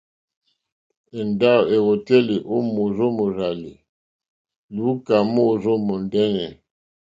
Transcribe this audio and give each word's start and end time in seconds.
Èndáwò 1.19 1.63
èwòtélì 1.75 2.35
ó 2.53 2.55
mòrzó 2.73 3.05
mòrzàlì 3.17 3.73
lùúkà 4.75 5.15
móòrzó 5.33 5.71
mòndɛ́nɛ̀. 5.87 6.49